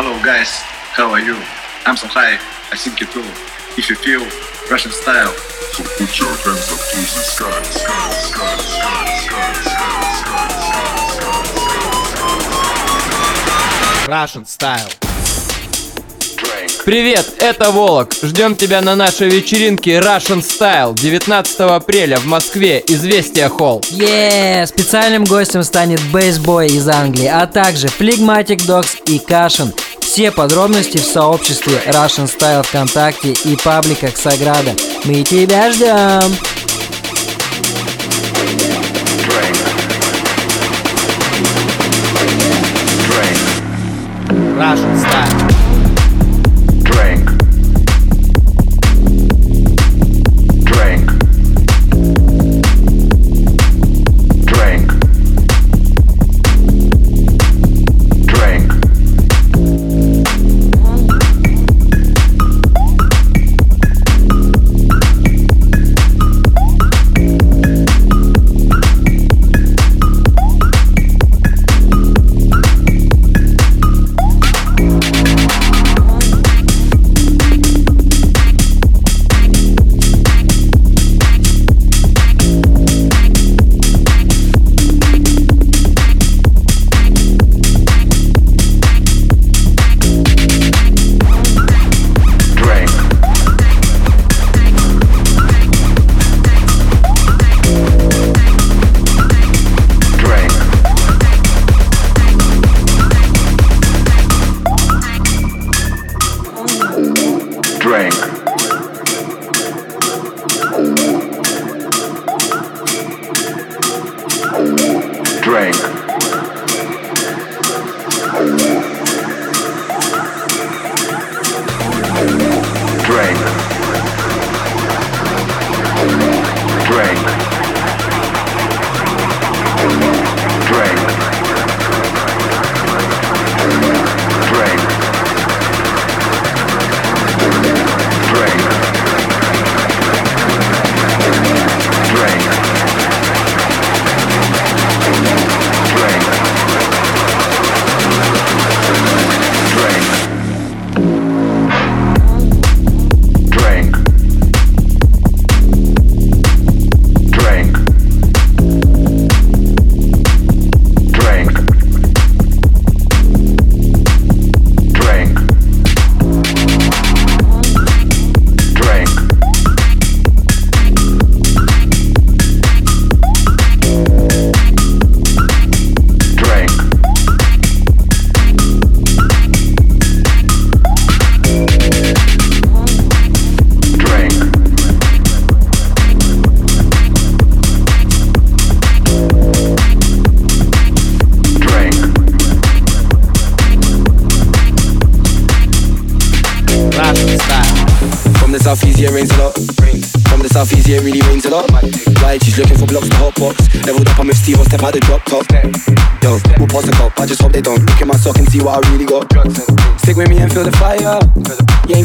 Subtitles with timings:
[0.00, 0.62] Hello guys,
[0.94, 1.34] how are you?
[1.84, 2.34] I'm so high,
[2.70, 3.26] I think you too.
[3.76, 4.22] If you feel
[4.70, 5.32] Russian style,
[5.74, 10.46] so put your hands up to the sky, sky, sky, sky, sky, sky, sky,
[14.06, 14.88] Russian style.
[16.84, 18.14] Привет, это Волок.
[18.22, 23.80] Ждем тебя на нашей вечеринке Russian Style 19 апреля в Москве, Известия Холл.
[23.90, 29.74] Yeah, специальным гостем станет Бейсбой из Англии, а также Phlegmatic Dogs и Кашин.
[30.08, 34.74] Все подробности в сообществе Russian Style ВКонтакте и пабликах Саграда.
[35.04, 36.34] Мы тебя ждем!
[44.56, 45.47] Russian Style.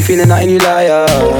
[0.00, 1.33] Feeling nothing, you liar.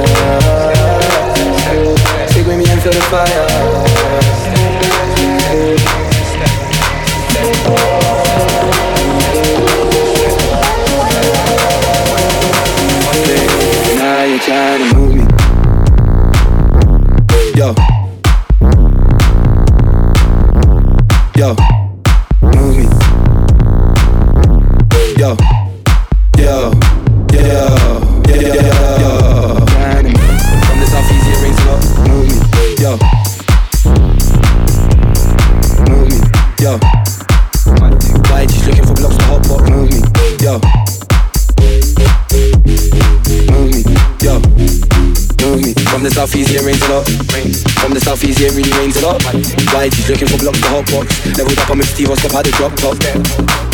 [49.91, 51.37] 90s, looking for blocks to hotbox.
[51.37, 52.97] Leveled up, I'm in Steve, stop had a drop top.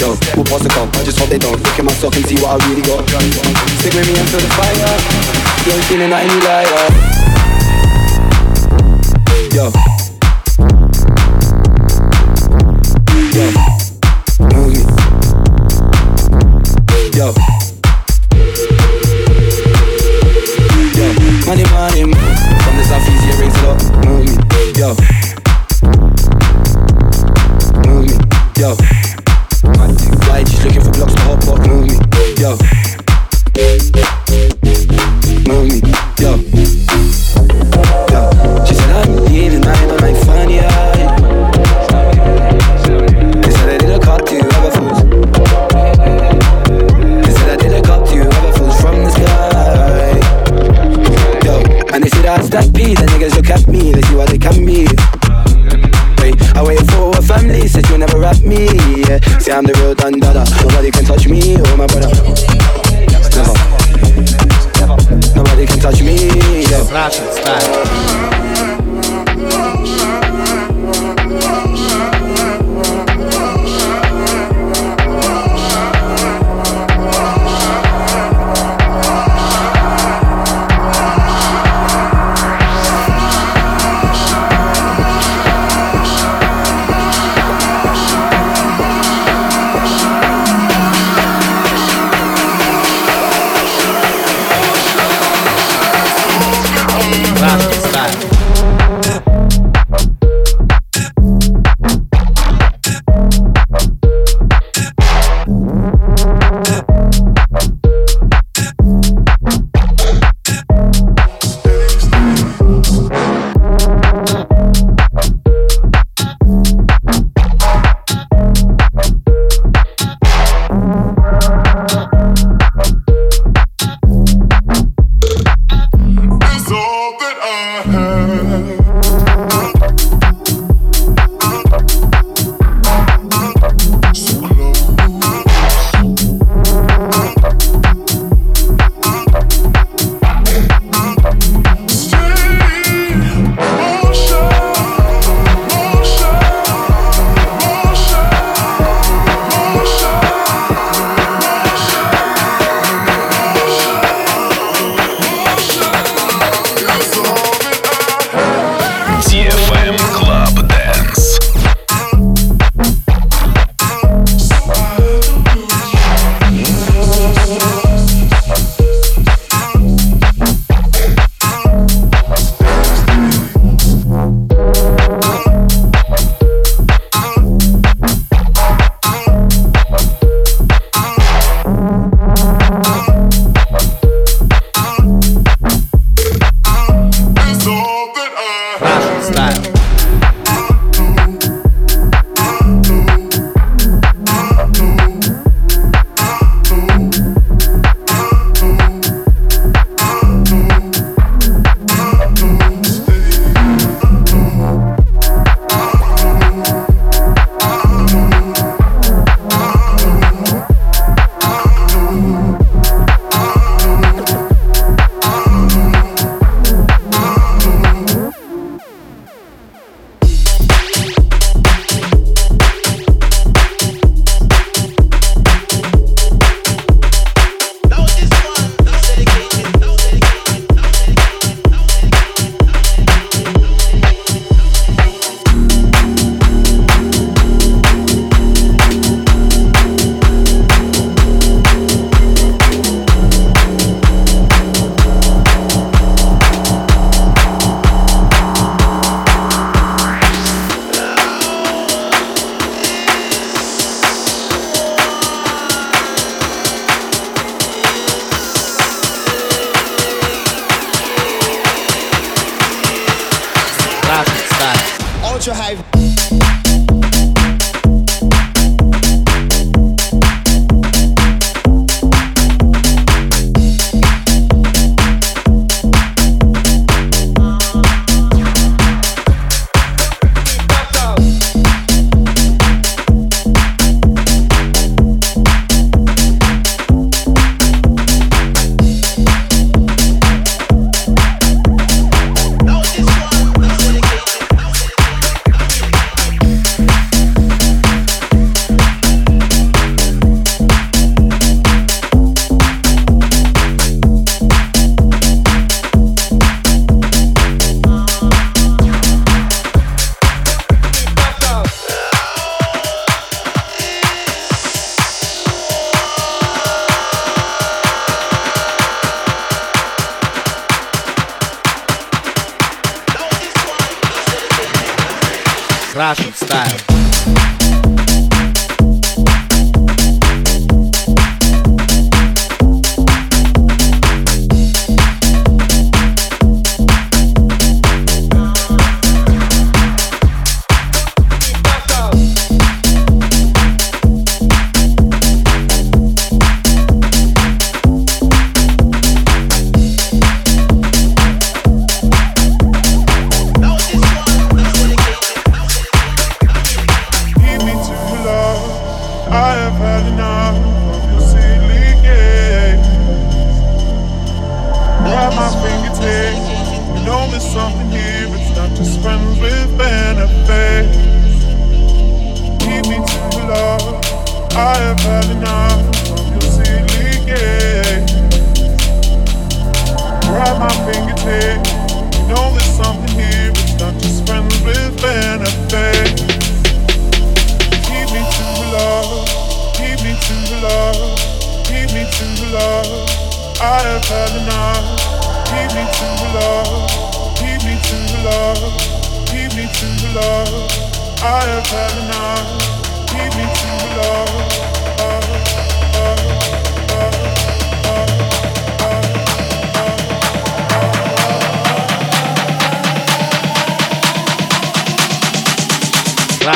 [0.00, 1.60] Yo, we'll pass the cup, I just hope they don't.
[1.62, 3.06] Look in my sock and see what I really got.
[3.78, 4.74] Stick with me until the fire.
[5.66, 6.50] You ain't seen a night in your.
[9.54, 9.70] Yo.
[13.32, 13.69] Yo.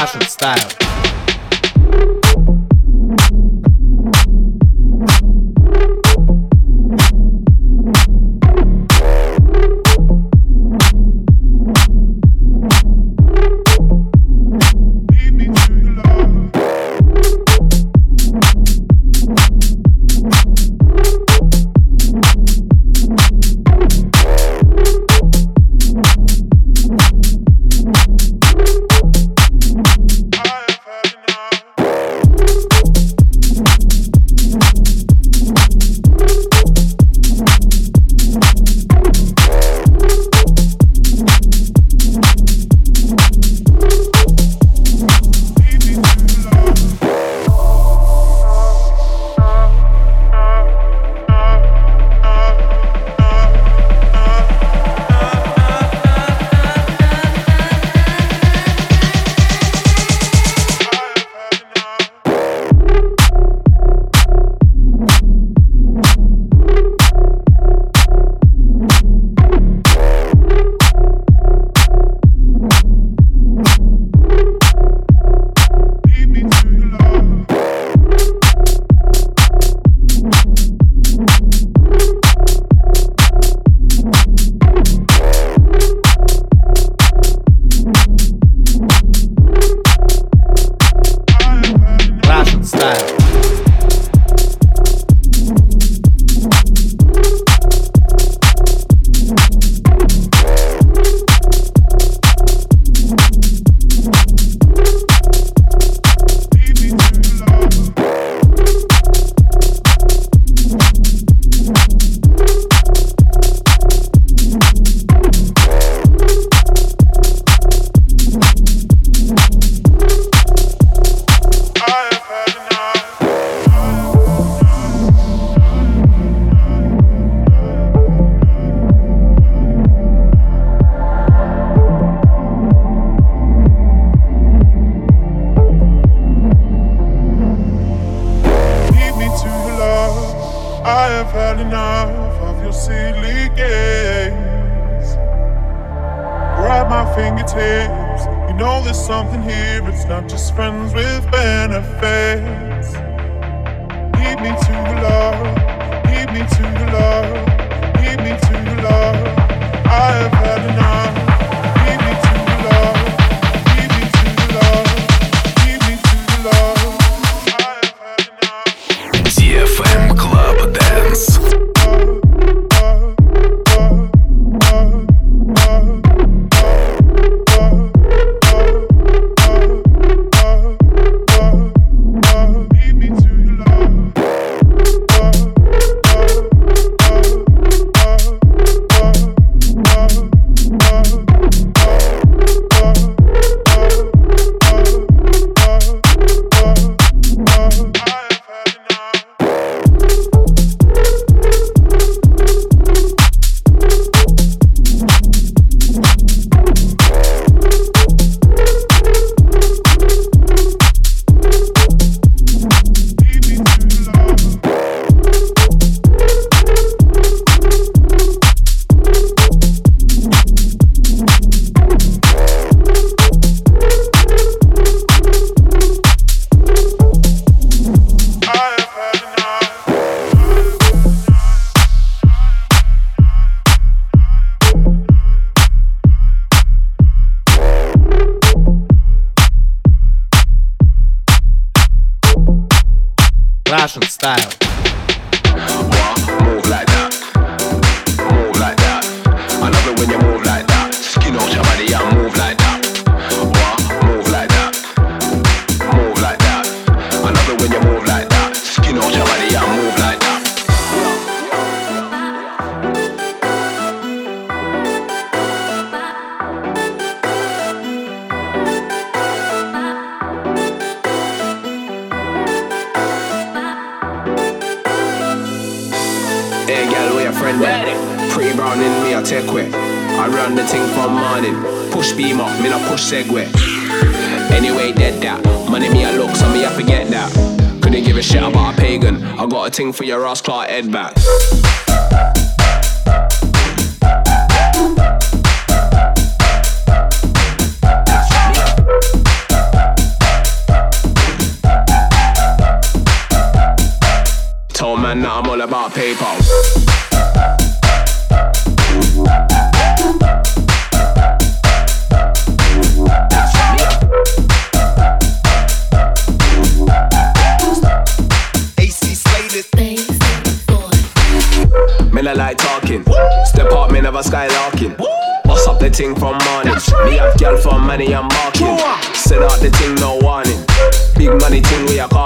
[0.04, 0.73] Russian style.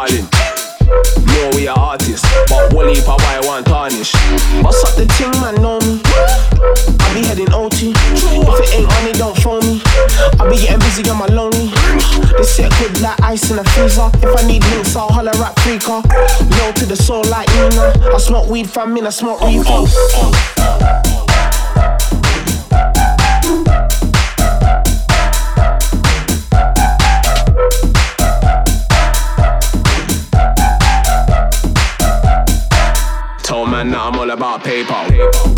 [0.08, 0.28] darling.
[1.26, 4.12] No, we are artists, but Wally if I buy one tarnish.
[4.62, 6.00] Bust up the ting, man, know me.
[7.00, 7.92] I be heading OT.
[7.92, 9.82] If it ain't on, it don't phone me.
[10.40, 11.70] I be getting busy, on my lonely.
[12.36, 14.10] This set good like ice in a freezer.
[14.22, 16.02] If I need links, I'll holler at Freaker.
[16.58, 18.14] Low to the soul like Nina.
[18.14, 19.68] I smoke weed, fam, in I smoke oh, reefer.
[19.68, 21.27] Oh, oh.
[34.30, 34.92] all about paper.
[34.92, 35.57] PayPal.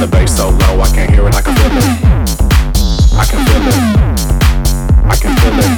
[0.00, 1.84] The bass so low, I can't hear it, I can feel it.
[3.14, 3.78] I can feel it.
[5.06, 5.70] I can feel it.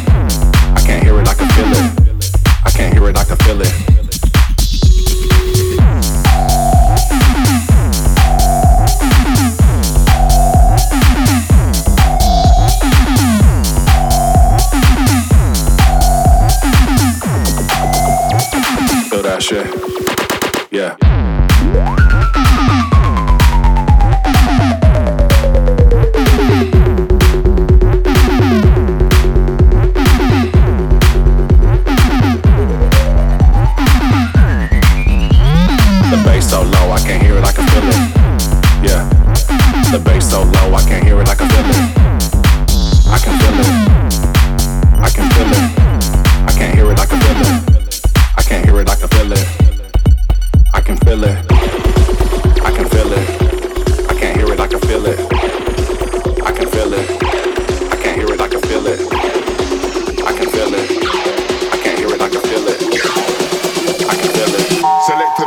[0.75, 1.91] I can't hear it, I can feel it.
[2.65, 3.73] I can't hear it, I can feel it.
[19.39, 19.86] Shit.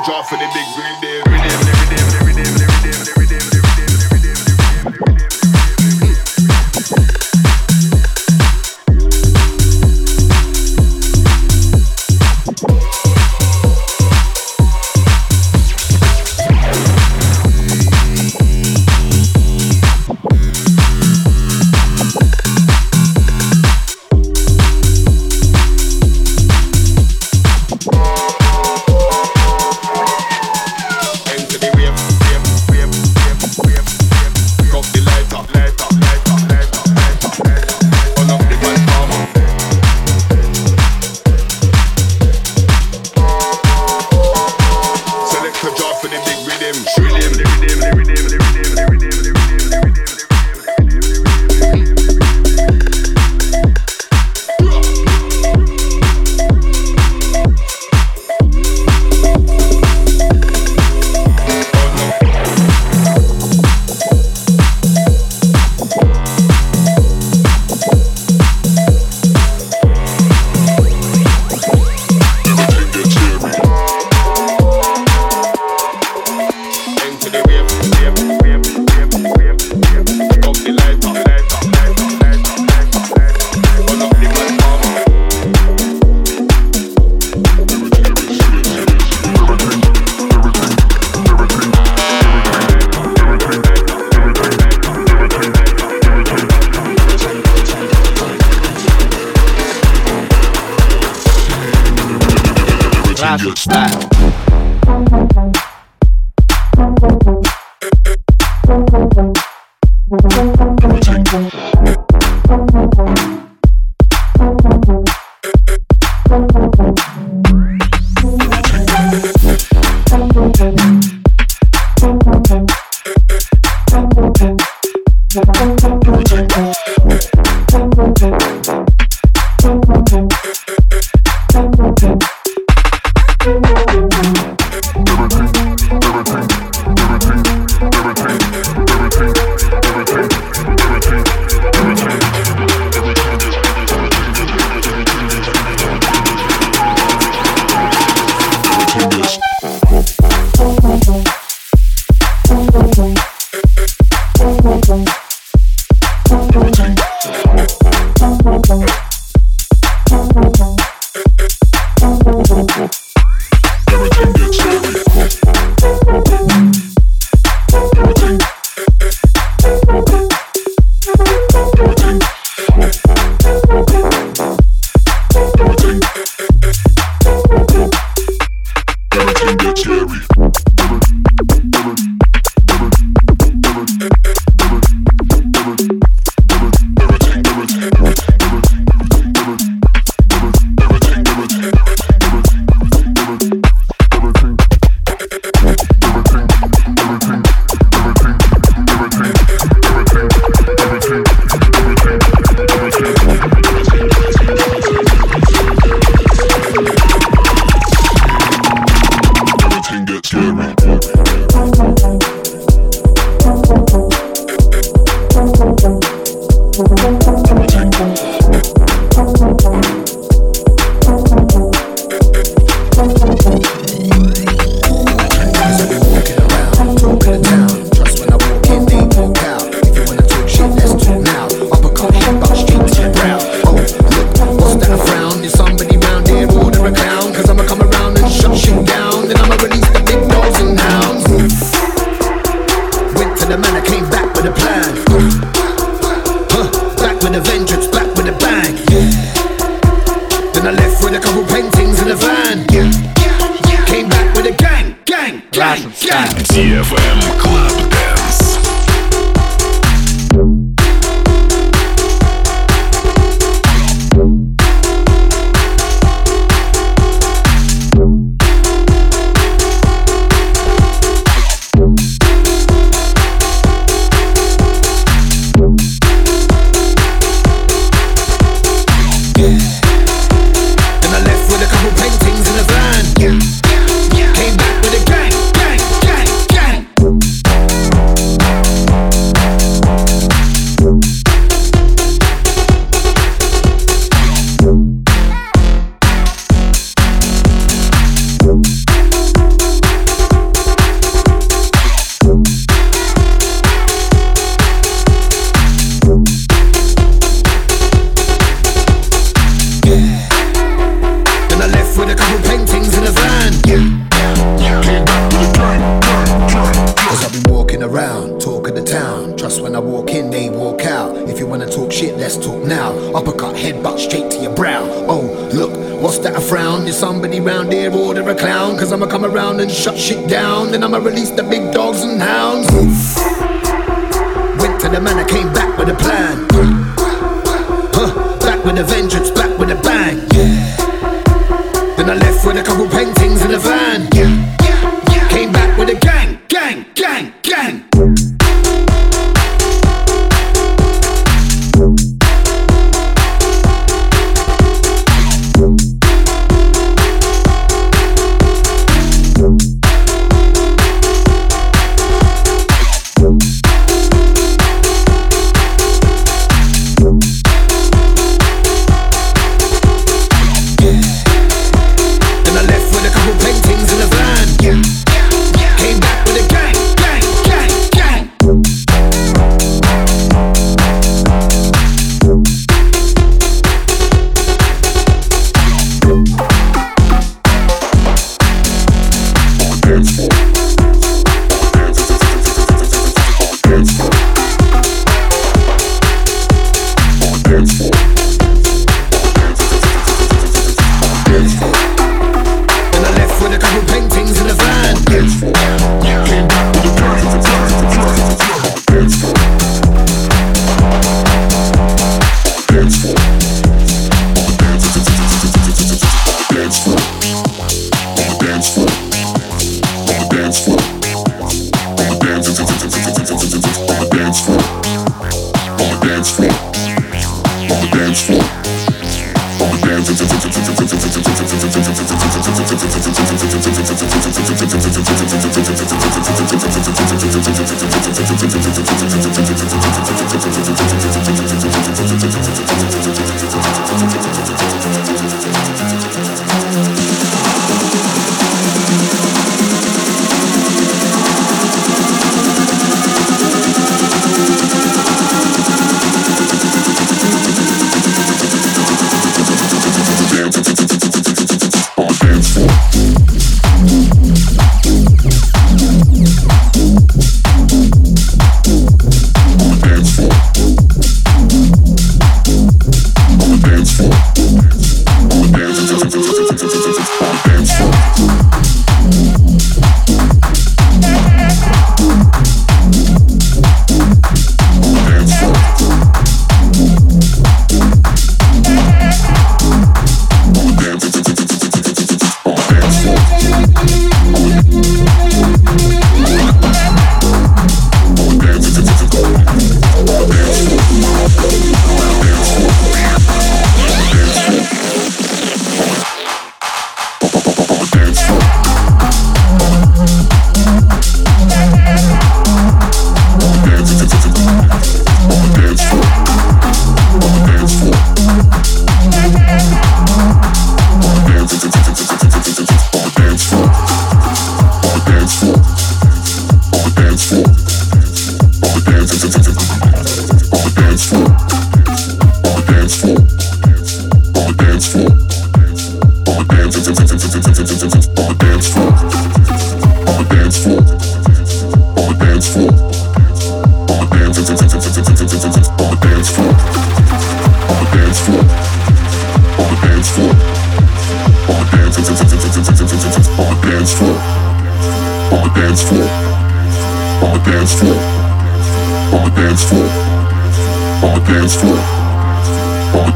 [0.06, 1.09] draw for the big green day.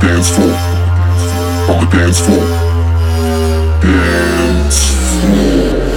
[0.04, 0.54] dance floor.
[1.70, 2.46] On the dance floor.
[3.82, 4.82] Dance
[5.22, 5.93] floor.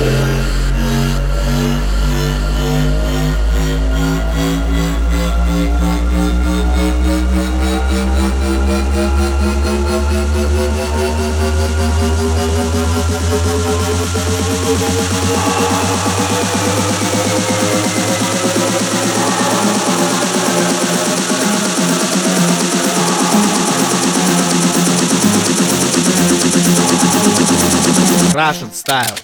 [28.37, 29.17] Russian style.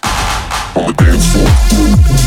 [0.74, 2.21] On the dance floor.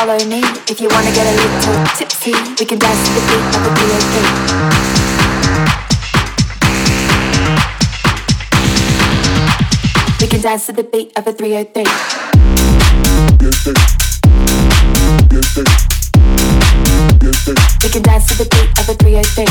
[0.00, 0.40] follow me
[0.72, 2.32] if you wanna get a little tipsy.
[2.58, 4.14] We can dance to the beat of the POP.
[10.22, 11.84] We can dance to the beat of a 303.
[17.82, 19.44] We can dance to the beat of a 303.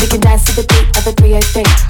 [0.00, 1.85] We can dance to the beat of a 303.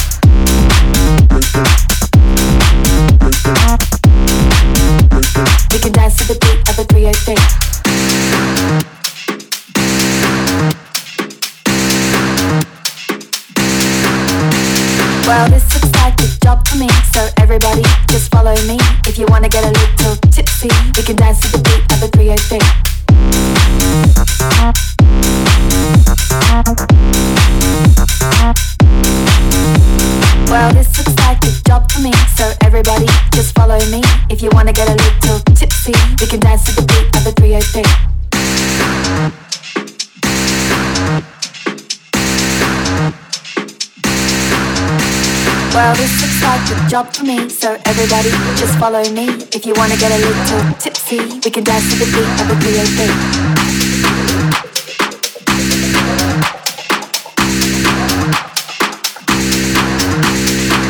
[46.97, 49.27] job for me, so everybody just follow me.
[49.53, 52.57] If you wanna get a little tipsy, we can dance to the beat of the
[52.65, 52.99] BAP.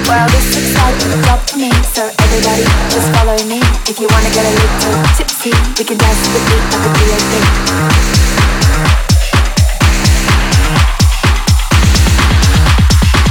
[0.06, 2.62] Well, this looks like a job for me, so everybody
[2.94, 3.58] just follow me.
[3.90, 6.90] If you wanna get a little tipsy, we can dance to the beat of the
[6.98, 7.32] BAP.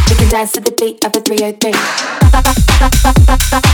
[0.10, 2.25] We can dance to the beat of the 303.
[3.06, 3.64] Fuck.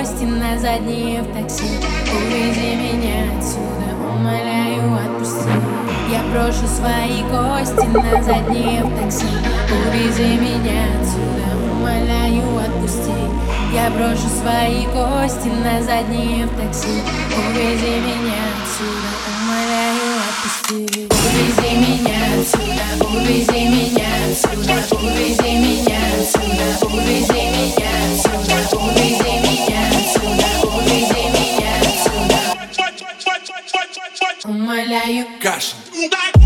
[0.00, 1.66] Кости на заднее в такси.
[2.10, 5.50] Увези меня отсюда, умоляю, отпусти.
[6.10, 9.26] Я брошу свои кости на заднее в такси.
[9.68, 13.12] Увези меня отсюда, умоляю, отпусти.
[13.74, 17.02] Я брошу свои кости на заднее в такси.
[17.36, 21.10] Увези меня отсюда, умоляю, отпусти.
[21.30, 27.89] Увези меня отсюда, увези меня отсюда Увези меня отсюда, увези меня
[34.90, 36.39] Now.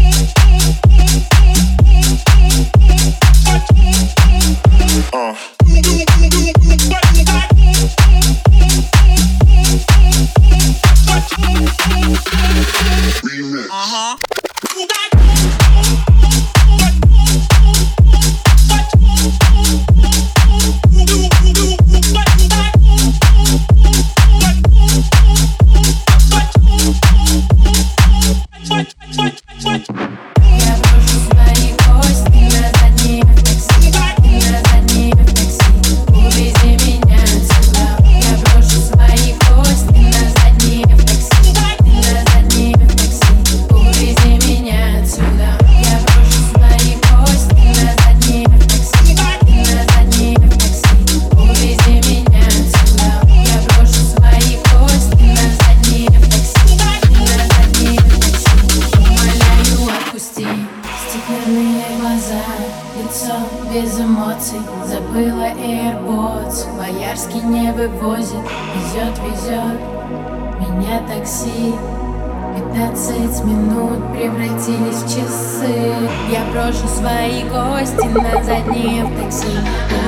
[76.64, 79.46] Брошу свои кости на заднее в такси.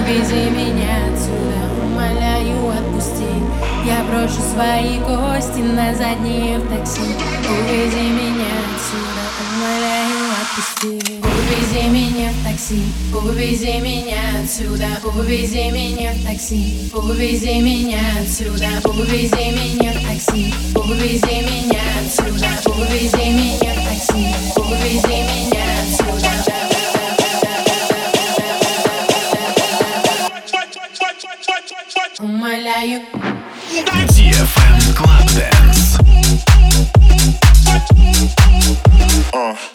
[0.01, 3.29] Увези меня отсюда, умоляю, отпусти.
[3.85, 7.03] Я брошу свои кости на заднее в такси.
[7.03, 11.21] Увези меня отсюда, умоляю, отпусти.
[11.21, 12.83] Увези меня в такси,
[13.13, 14.89] увези меня отсюда.
[15.05, 18.69] Увези меня в такси, увези меня отсюда.
[18.89, 22.49] Увези меня в такси, увези меня отсюда.
[22.65, 25.56] Увези меня в такси, увези меня
[32.46, 33.02] Умоляю
[34.10, 35.98] DFM Club Dance.
[39.34, 39.75] Uh-huh.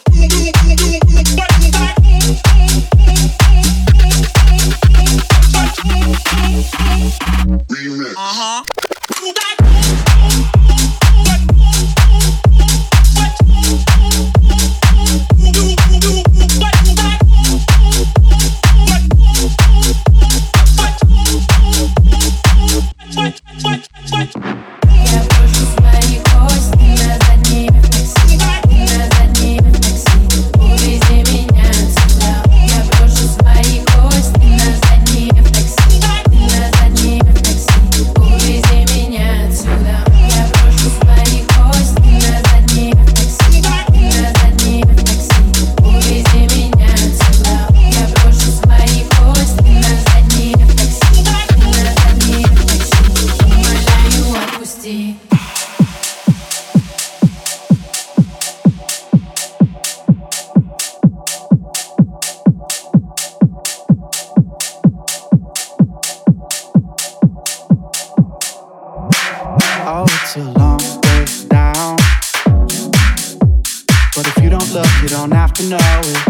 [70.24, 71.96] It's a long way down.
[74.14, 76.28] But if you don't look, you don't have to know it.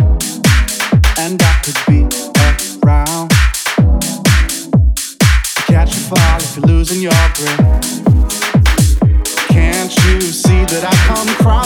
[1.19, 2.09] And I could be
[2.83, 3.31] around.
[5.67, 7.59] Catch you fall if you're losing your grip.
[9.51, 11.62] Can't you see that I come crying?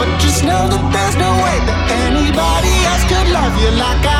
[0.00, 1.78] But just know that there's no way that
[2.08, 4.19] anybody else could love you like I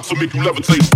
[0.00, 0.89] rhymes to make you levitate.